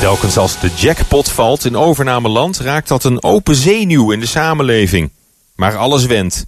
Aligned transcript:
Telkens 0.00 0.36
als 0.36 0.60
de 0.60 0.70
jackpot 0.76 1.30
valt 1.30 1.64
in 1.64 1.76
overnameland 1.76 2.58
raakt 2.58 2.88
dat 2.88 3.04
een 3.04 3.22
open 3.22 3.54
zenuw 3.54 4.10
in 4.10 4.20
de 4.20 4.26
samenleving. 4.26 5.10
Maar 5.54 5.76
alles 5.76 6.06
wendt. 6.06 6.46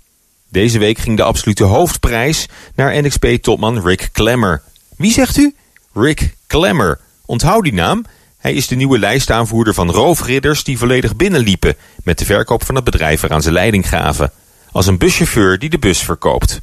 Deze 0.49 0.79
week 0.79 0.99
ging 0.99 1.17
de 1.17 1.23
absolute 1.23 1.65
hoofdprijs 1.65 2.49
naar 2.75 3.03
NXP-topman 3.03 3.83
Rick 3.83 4.09
Klemmer. 4.13 4.63
Wie 4.97 5.13
zegt 5.13 5.37
u? 5.37 5.55
Rick 5.95 6.35
Klemmer. 6.47 7.01
Onthoud 7.27 7.63
die 7.63 7.73
naam. 7.73 8.05
Hij 8.39 8.53
is 8.53 8.67
de 8.67 8.75
nieuwe 8.75 8.99
lijstaanvoerder 8.99 9.75
van 9.75 9.91
roofridders 9.91 10.65
die 10.65 10.79
volledig 10.79 11.17
binnenliepen... 11.17 11.77
met 12.05 12.19
de 12.19 12.25
verkoop 12.25 12.65
van 12.65 12.75
het 12.75 12.85
bedrijf 12.85 13.23
eraan 13.23 13.43
zijn 13.43 13.55
leiding 13.55 13.89
gaven. 13.89 14.33
Als 14.71 14.87
een 14.87 14.99
buschauffeur 14.99 15.59
die 15.59 15.71
de 15.71 15.79
bus 15.79 15.99
verkoopt. 15.99 16.61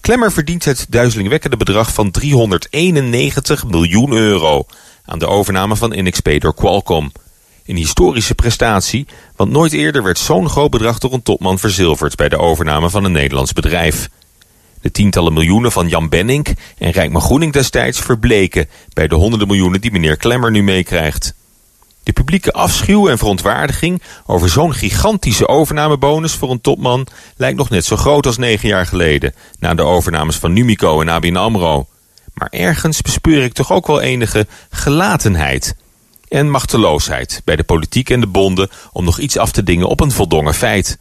Klemmer 0.00 0.32
verdient 0.32 0.64
het 0.64 0.86
duizelingwekkende 0.88 1.56
bedrag 1.56 1.92
van 1.92 2.10
391 2.10 3.66
miljoen 3.66 4.12
euro 4.12 4.66
aan 5.06 5.18
de 5.18 5.26
overname 5.26 5.76
van 5.76 5.92
NXP 5.94 6.40
door 6.40 6.54
Qualcomm. 6.54 7.12
Een 7.66 7.76
historische 7.76 8.34
prestatie, 8.34 9.06
want 9.36 9.50
nooit 9.50 9.72
eerder 9.72 10.02
werd 10.02 10.18
zo'n 10.18 10.48
groot 10.48 10.70
bedrag 10.70 10.98
door 10.98 11.12
een 11.12 11.22
topman 11.22 11.58
verzilverd 11.58 12.16
bij 12.16 12.28
de 12.28 12.38
overname 12.38 12.90
van 12.90 13.04
een 13.04 13.12
Nederlands 13.12 13.52
bedrijf. 13.52 14.08
De 14.80 14.90
tientallen 14.90 15.32
miljoenen 15.32 15.72
van 15.72 15.88
Jan 15.88 16.08
Benning 16.08 16.58
en 16.78 16.90
Rijkman 16.90 17.22
Groening 17.22 17.52
destijds 17.52 18.00
verbleken 18.00 18.68
bij 18.92 19.08
de 19.08 19.14
honderden 19.14 19.48
miljoenen 19.48 19.80
die 19.80 19.90
meneer 19.90 20.16
Klemmer 20.16 20.50
nu 20.50 20.62
meekrijgt. 20.62 21.34
De 22.02 22.12
publieke 22.12 22.52
afschuw 22.52 23.08
en 23.08 23.18
verontwaardiging 23.18 24.02
over 24.26 24.48
zo'n 24.48 24.74
gigantische 24.74 25.48
overnamebonus 25.48 26.32
voor 26.32 26.50
een 26.50 26.60
topman 26.60 27.06
lijkt 27.36 27.58
nog 27.58 27.70
net 27.70 27.84
zo 27.84 27.96
groot 27.96 28.26
als 28.26 28.36
negen 28.36 28.68
jaar 28.68 28.86
geleden, 28.86 29.34
na 29.58 29.74
de 29.74 29.82
overnames 29.82 30.36
van 30.36 30.52
Numico 30.52 31.00
en 31.00 31.08
ABN 31.08 31.36
AMRO. 31.36 31.86
Maar 32.36 32.48
ergens 32.50 33.02
bespeur 33.02 33.42
ik 33.42 33.52
toch 33.52 33.72
ook 33.72 33.86
wel 33.86 34.00
enige 34.00 34.46
gelatenheid 34.70 35.76
en 36.28 36.50
machteloosheid 36.50 37.42
bij 37.44 37.56
de 37.56 37.64
politiek 37.64 38.10
en 38.10 38.20
de 38.20 38.26
bonden 38.26 38.68
om 38.92 39.04
nog 39.04 39.18
iets 39.18 39.36
af 39.36 39.52
te 39.52 39.62
dingen 39.62 39.88
op 39.88 40.00
een 40.00 40.10
voldongen 40.10 40.54
feit. 40.54 40.98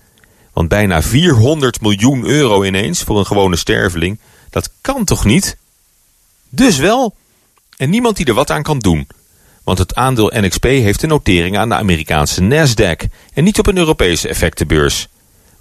Want 0.53 0.69
bijna 0.69 1.01
400 1.01 1.81
miljoen 1.81 2.25
euro 2.25 2.63
ineens 2.63 3.01
voor 3.01 3.19
een 3.19 3.25
gewone 3.25 3.55
sterveling, 3.55 4.19
dat 4.49 4.71
kan 4.81 5.05
toch 5.05 5.25
niet? 5.25 5.57
Dus 6.49 6.77
wel. 6.77 7.15
En 7.77 7.89
niemand 7.89 8.17
die 8.17 8.25
er 8.25 8.33
wat 8.33 8.51
aan 8.51 8.63
kan 8.63 8.79
doen. 8.79 9.07
Want 9.63 9.77
het 9.77 9.95
aandeel 9.95 10.31
NXP 10.35 10.63
heeft 10.63 11.03
een 11.03 11.09
notering 11.09 11.57
aan 11.57 11.69
de 11.69 11.75
Amerikaanse 11.75 12.41
Nasdaq 12.41 13.09
en 13.33 13.43
niet 13.43 13.59
op 13.59 13.67
een 13.67 13.77
Europese 13.77 14.27
effectenbeurs. 14.27 15.07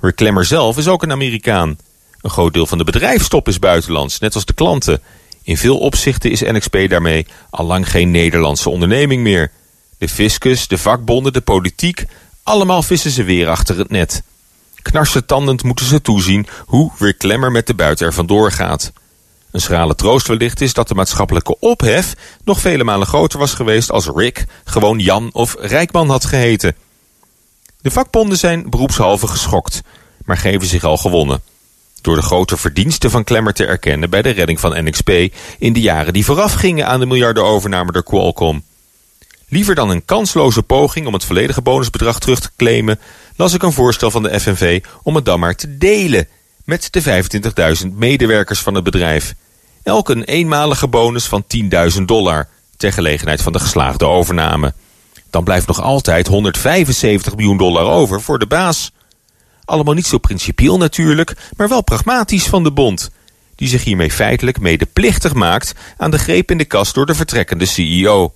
Rick 0.01 0.17
Klemmer 0.17 0.45
zelf 0.45 0.79
is 0.79 0.89
ook 0.89 1.03
een 1.03 1.13
Amerikaan. 1.13 1.79
Een 2.21 2.31
groot 2.31 2.53
deel 2.53 2.67
van 2.67 2.79
de 2.79 2.85
bedrijfstop 2.85 3.49
is 3.49 3.59
buitenlands, 3.59 4.19
net 4.19 4.35
als 4.35 4.45
de 4.45 4.53
klanten. 4.53 5.03
In 5.45 5.57
veel 5.57 5.79
opzichten 5.79 6.31
is 6.31 6.41
NXP 6.41 6.77
daarmee 6.89 7.27
al 7.51 7.67
lang 7.67 7.91
geen 7.91 8.11
Nederlandse 8.11 8.71
onderneming 8.71 9.23
meer. 9.23 9.51
De 9.99 10.09
fiscus, 10.09 10.69
de 10.69 10.79
vakbonden, 10.79 11.33
de 11.33 11.41
politiek, 11.41 12.05
allemaal 12.43 12.83
vissen 12.83 13.11
ze 13.11 13.23
weer 13.23 13.49
achter 13.49 13.79
het 13.79 13.91
net. 13.91 14.23
Knarsetandend 14.83 15.63
moeten 15.63 15.87
ze 15.87 16.01
toezien 16.01 16.47
hoe 16.67 16.91
Rick 16.99 17.19
Klemmer 17.19 17.51
met 17.51 17.67
de 17.67 17.75
buiten 17.75 18.07
er 18.07 18.13
vandoor 18.13 18.53
gaat. 18.53 18.93
Een 19.51 19.61
schrale 19.61 19.95
troost 19.95 20.27
wellicht 20.27 20.61
is 20.61 20.73
dat 20.73 20.89
de 20.89 20.95
maatschappelijke 20.95 21.59
ophef 21.59 22.15
nog 22.45 22.61
vele 22.61 22.85
malen 22.85 23.07
groter 23.07 23.39
was 23.39 23.55
geweest 23.55 23.91
als 23.91 24.11
Rick 24.15 24.45
gewoon 24.65 24.99
Jan 24.99 25.31
of 25.33 25.57
Rijkman 25.59 26.11
had 26.11 26.25
geheten. 26.25 26.77
De 27.81 27.91
vakbonden 27.91 28.39
zijn 28.39 28.71
beroepshalve 28.71 29.27
geschokt, 29.27 29.81
maar 30.25 30.37
geven 30.37 30.67
zich 30.67 30.85
al 30.85 30.97
gewonnen. 30.97 31.43
Door 32.05 32.17
de 32.17 32.23
grote 32.23 32.57
verdiensten 32.57 33.11
van 33.11 33.25
Klemmer 33.25 33.53
te 33.53 33.67
erkennen 33.67 34.11
bij 34.11 34.23
de 34.23 34.31
redding 34.31 34.61
van 34.61 34.85
NXP 34.85 35.11
in 35.59 35.73
de 35.73 35.81
jaren 35.81 36.13
die 36.13 36.25
voorafgingen 36.25 36.87
aan 36.87 37.01
de 37.01 37.07
miljardenovername 37.07 37.93
door 37.93 38.03
Qualcomm. 38.03 38.65
Liever 39.49 39.75
dan 39.75 39.91
een 39.91 40.05
kansloze 40.05 40.63
poging 40.63 41.07
om 41.07 41.13
het 41.13 41.25
volledige 41.25 41.63
bonusbedrag 41.63 42.19
terug 42.19 42.41
te 42.41 42.51
claimen, 42.57 43.01
las 43.37 43.55
ik 43.55 43.63
een 43.63 43.73
voorstel 43.73 44.11
van 44.11 44.23
de 44.23 44.41
FNV 44.41 44.83
om 45.03 45.15
het 45.15 45.25
dan 45.25 45.41
maar 45.41 45.55
te 45.55 45.79
delen 45.79 46.29
met 46.65 46.89
de 46.91 47.03
25.000 47.85 47.89
medewerkers 47.93 48.61
van 48.61 48.75
het 48.75 48.85
bedrijf. 48.85 49.35
Elk 49.83 50.09
een 50.09 50.25
eenmalige 50.25 50.89
bonus 50.89 51.27
van 51.27 51.45
10.000 51.97 52.03
dollar 52.03 52.49
ter 52.77 52.93
gelegenheid 52.93 53.43
van 53.43 53.53
de 53.53 53.61
geslaagde 53.61 54.07
overname. 54.07 54.75
Dan 55.31 55.45
blijft 55.45 55.67
nog 55.67 55.81
altijd 55.81 56.27
175 56.27 57.37
miljoen 57.37 57.57
dollar 57.57 57.85
over 57.85 58.21
voor 58.21 58.39
de 58.39 58.47
baas. 58.47 58.93
Allemaal 59.65 59.95
niet 59.95 60.07
zo 60.07 60.19
principieel 60.19 60.77
natuurlijk, 60.77 61.37
maar 61.57 61.69
wel 61.69 61.83
pragmatisch 61.83 62.47
van 62.47 62.63
de 62.63 62.73
bond. 62.73 63.11
Die 63.57 63.69
zich 63.69 63.85
hiermee 63.85 64.11
feitelijk 64.11 64.61
medeplichtig 64.61 65.35
maakt 65.35 65.75
aan 65.97 66.11
de 66.11 66.19
greep 66.19 66.51
in 66.51 66.59
de 66.59 66.65
kas 66.65 66.93
door 66.93 67.07
de 67.07 67.15
vertrekkende 67.15 67.67
CEO. 67.67 68.33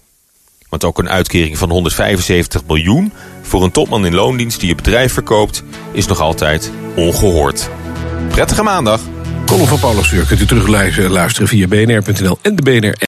Want 0.69 0.85
ook 0.85 0.99
een 0.99 1.09
uitkering 1.09 1.59
van 1.59 1.71
175 1.71 2.63
miljoen 2.67 3.13
voor 3.43 3.65
een 3.65 3.71
topman 3.71 4.07
in 4.07 4.15
loondienst 4.15 4.61
die 4.61 4.69
je 4.69 4.75
bedrijf 4.75 5.13
verkoopt, 5.13 5.63
is 5.93 6.07
nog 6.07 6.21
altijd 6.21 6.71
ongehoord. 6.97 7.71
Prettige 8.29 8.63
maandag! 8.63 9.01
Column 9.47 9.67
van 9.67 9.79
Paulus 9.79 10.09
Vuur 10.09 10.27
kunt 10.27 10.41
u 10.41 10.47
terugluisteren 10.47 11.49
via 11.49 11.67
bnr.nl 11.67 12.39
en 12.43 12.57
de 12.57 12.63
BNR. 12.63 13.08